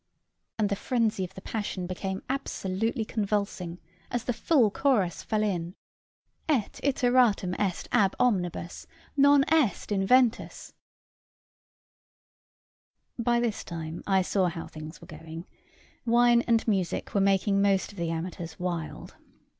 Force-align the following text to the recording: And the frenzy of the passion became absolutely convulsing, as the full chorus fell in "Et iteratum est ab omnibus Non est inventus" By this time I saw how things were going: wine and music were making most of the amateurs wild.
And 0.57 0.69
the 0.69 0.75
frenzy 0.75 1.23
of 1.23 1.35
the 1.35 1.43
passion 1.43 1.85
became 1.85 2.23
absolutely 2.27 3.05
convulsing, 3.05 3.79
as 4.09 4.23
the 4.23 4.33
full 4.33 4.71
chorus 4.71 5.21
fell 5.21 5.43
in 5.43 5.75
"Et 6.49 6.79
iteratum 6.83 7.53
est 7.59 7.87
ab 7.91 8.15
omnibus 8.19 8.87
Non 9.15 9.45
est 9.53 9.91
inventus" 9.95 10.73
By 13.19 13.39
this 13.39 13.63
time 13.63 14.01
I 14.07 14.23
saw 14.23 14.47
how 14.47 14.65
things 14.65 14.99
were 15.01 15.05
going: 15.07 15.45
wine 16.03 16.41
and 16.47 16.67
music 16.67 17.13
were 17.13 17.21
making 17.21 17.61
most 17.61 17.91
of 17.91 17.99
the 17.99 18.09
amateurs 18.09 18.59
wild. 18.59 19.15